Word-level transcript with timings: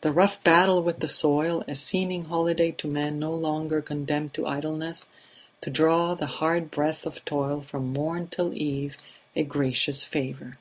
The 0.00 0.10
rough 0.10 0.42
battle 0.42 0.82
with 0.82 1.00
the 1.00 1.06
soil 1.06 1.62
a 1.68 1.74
seeming 1.74 2.24
holiday 2.24 2.70
to 2.78 2.88
men 2.88 3.18
no 3.18 3.34
longer 3.34 3.82
condemned 3.82 4.32
to 4.32 4.46
idleness; 4.46 5.06
to 5.60 5.68
draw 5.68 6.14
the 6.14 6.24
hard 6.24 6.70
breath 6.70 7.04
of 7.04 7.22
toil 7.26 7.60
from 7.60 7.92
morn 7.92 8.28
till 8.28 8.54
eve 8.54 8.96
a 9.36 9.42
gracious 9.44 10.02
favour 10.02 10.56